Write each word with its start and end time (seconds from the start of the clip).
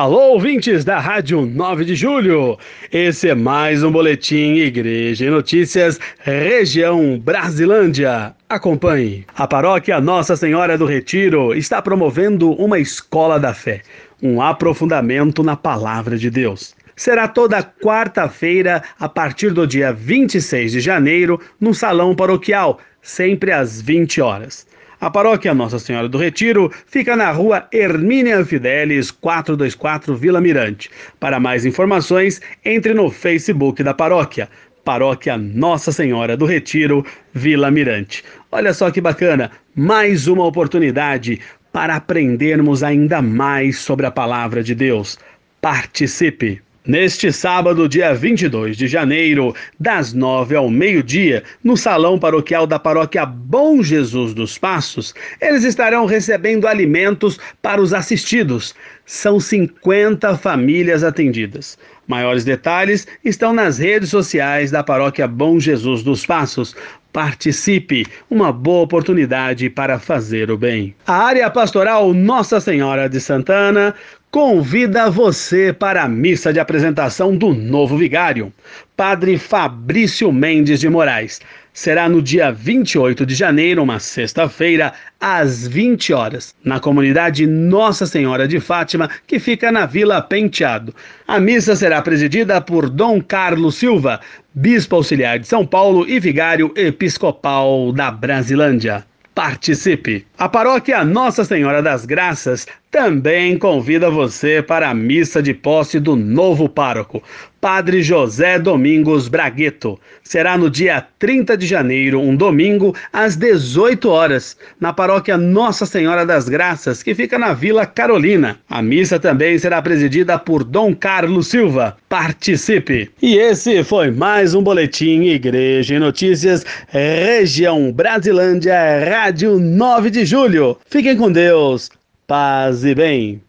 Alô, 0.00 0.30
ouvintes 0.30 0.82
da 0.82 0.98
Rádio 0.98 1.44
9 1.44 1.84
de 1.84 1.94
Julho. 1.94 2.58
Esse 2.90 3.28
é 3.28 3.34
mais 3.34 3.82
um 3.82 3.92
boletim 3.92 4.54
Igreja 4.54 5.26
e 5.26 5.30
Notícias, 5.30 6.00
região 6.20 7.18
Brasilândia. 7.18 8.34
Acompanhe. 8.48 9.26
A 9.36 9.46
paróquia 9.46 10.00
Nossa 10.00 10.36
Senhora 10.36 10.78
do 10.78 10.86
Retiro 10.86 11.54
está 11.54 11.82
promovendo 11.82 12.52
uma 12.52 12.78
escola 12.78 13.38
da 13.38 13.52
fé, 13.52 13.82
um 14.22 14.40
aprofundamento 14.40 15.42
na 15.42 15.54
palavra 15.54 16.16
de 16.16 16.30
Deus. 16.30 16.74
Será 16.96 17.28
toda 17.28 17.62
quarta-feira, 17.62 18.82
a 18.98 19.06
partir 19.06 19.52
do 19.52 19.66
dia 19.66 19.92
26 19.92 20.72
de 20.72 20.80
janeiro, 20.80 21.38
no 21.60 21.74
salão 21.74 22.16
paroquial, 22.16 22.80
sempre 23.02 23.52
às 23.52 23.82
20 23.82 24.22
horas. 24.22 24.66
A 25.00 25.10
paróquia 25.10 25.54
Nossa 25.54 25.78
Senhora 25.78 26.06
do 26.10 26.18
Retiro 26.18 26.70
fica 26.84 27.16
na 27.16 27.30
rua 27.30 27.66
Hermínia 27.72 28.44
Fidelis, 28.44 29.10
424 29.10 30.14
Vila 30.14 30.42
Mirante. 30.42 30.90
Para 31.18 31.40
mais 31.40 31.64
informações, 31.64 32.38
entre 32.62 32.92
no 32.92 33.10
Facebook 33.10 33.82
da 33.82 33.94
paróquia. 33.94 34.46
Paróquia 34.84 35.38
Nossa 35.38 35.90
Senhora 35.90 36.36
do 36.36 36.44
Retiro, 36.44 37.02
Vila 37.32 37.70
Mirante. 37.70 38.22
Olha 38.52 38.74
só 38.74 38.90
que 38.90 39.00
bacana, 39.00 39.50
mais 39.74 40.26
uma 40.26 40.44
oportunidade 40.44 41.40
para 41.72 41.96
aprendermos 41.96 42.82
ainda 42.82 43.22
mais 43.22 43.78
sobre 43.78 44.04
a 44.04 44.10
palavra 44.10 44.62
de 44.62 44.74
Deus. 44.74 45.18
Participe! 45.62 46.60
Neste 46.86 47.30
sábado, 47.30 47.86
dia 47.86 48.14
22 48.14 48.74
de 48.74 48.88
janeiro, 48.88 49.54
das 49.78 50.14
nove 50.14 50.56
ao 50.56 50.70
meio-dia, 50.70 51.44
no 51.62 51.76
Salão 51.76 52.18
Paroquial 52.18 52.66
da 52.66 52.78
Paróquia 52.78 53.26
Bom 53.26 53.82
Jesus 53.82 54.32
dos 54.32 54.56
Passos, 54.56 55.14
eles 55.42 55.62
estarão 55.62 56.06
recebendo 56.06 56.66
alimentos 56.66 57.38
para 57.60 57.82
os 57.82 57.92
assistidos. 57.92 58.74
São 59.04 59.38
50 59.38 60.38
famílias 60.38 61.04
atendidas. 61.04 61.76
Maiores 62.08 62.44
detalhes 62.44 63.06
estão 63.22 63.52
nas 63.52 63.78
redes 63.78 64.08
sociais 64.08 64.70
da 64.70 64.82
Paróquia 64.82 65.28
Bom 65.28 65.60
Jesus 65.60 66.02
dos 66.02 66.24
Passos. 66.24 66.74
Participe, 67.12 68.06
uma 68.30 68.52
boa 68.52 68.82
oportunidade 68.82 69.68
para 69.68 69.98
fazer 69.98 70.50
o 70.50 70.56
bem. 70.56 70.94
A 71.06 71.14
área 71.14 71.50
pastoral 71.50 72.14
Nossa 72.14 72.60
Senhora 72.60 73.08
de 73.08 73.20
Santana 73.20 73.94
convida 74.30 75.10
você 75.10 75.72
para 75.72 76.04
a 76.04 76.08
missa 76.08 76.52
de 76.52 76.60
apresentação 76.60 77.36
do 77.36 77.52
novo 77.52 77.96
vigário, 77.96 78.52
Padre 78.96 79.36
Fabrício 79.38 80.30
Mendes 80.32 80.78
de 80.78 80.88
Moraes. 80.88 81.40
Será 81.80 82.10
no 82.10 82.20
dia 82.20 82.52
28 82.52 83.24
de 83.24 83.34
janeiro, 83.34 83.82
uma 83.82 83.98
sexta-feira, 83.98 84.92
às 85.18 85.66
20 85.66 86.12
horas, 86.12 86.54
na 86.62 86.78
comunidade 86.78 87.46
Nossa 87.46 88.04
Senhora 88.04 88.46
de 88.46 88.60
Fátima, 88.60 89.08
que 89.26 89.38
fica 89.38 89.72
na 89.72 89.86
Vila 89.86 90.20
Penteado. 90.20 90.94
A 91.26 91.40
missa 91.40 91.74
será 91.74 92.02
presidida 92.02 92.60
por 92.60 92.90
Dom 92.90 93.22
Carlos 93.22 93.76
Silva, 93.76 94.20
bispo 94.52 94.96
auxiliar 94.96 95.38
de 95.38 95.48
São 95.48 95.64
Paulo 95.66 96.06
e 96.06 96.20
vigário 96.20 96.70
episcopal 96.76 97.92
da 97.92 98.10
Brasilândia. 98.10 99.02
Participe! 99.34 100.26
A 100.36 100.50
paróquia 100.50 101.02
Nossa 101.02 101.46
Senhora 101.46 101.80
das 101.80 102.04
Graças 102.04 102.66
também 102.90 103.56
convida 103.56 104.10
você 104.10 104.60
para 104.60 104.90
a 104.90 104.94
missa 104.94 105.42
de 105.42 105.54
posse 105.54 105.98
do 105.98 106.14
novo 106.14 106.68
pároco, 106.68 107.22
Padre 107.60 108.02
José 108.02 108.58
Domingos 108.58 109.28
Bragueto. 109.28 109.98
Será 110.22 110.56
no 110.56 110.70
dia 110.70 111.06
30 111.18 111.56
de 111.56 111.66
janeiro, 111.66 112.20
um 112.20 112.34
domingo, 112.34 112.96
às 113.12 113.36
18 113.36 114.08
horas, 114.08 114.56
na 114.80 114.92
paróquia 114.92 115.36
Nossa 115.36 115.84
Senhora 115.84 116.24
das 116.24 116.48
Graças, 116.48 117.02
que 117.02 117.14
fica 117.14 117.38
na 117.38 117.52
Vila 117.52 117.84
Carolina. 117.84 118.58
A 118.68 118.80
missa 118.80 119.18
também 119.18 119.58
será 119.58 119.82
presidida 119.82 120.38
por 120.38 120.64
Dom 120.64 120.94
Carlos 120.94 121.48
Silva. 121.48 121.96
Participe! 122.08 123.10
E 123.20 123.36
esse 123.36 123.84
foi 123.84 124.10
mais 124.10 124.54
um 124.54 124.62
boletim 124.62 125.24
Igreja 125.24 125.96
e 125.96 125.98
Notícias, 125.98 126.64
região 126.88 127.92
Brasilândia, 127.92 128.74
Rádio 129.10 129.58
9 129.58 130.10
de 130.10 130.24
Julho. 130.24 130.78
Fiquem 130.88 131.16
com 131.16 131.30
Deus 131.30 131.90
paz 132.30 132.84
e 132.84 132.94
bem. 132.94 133.42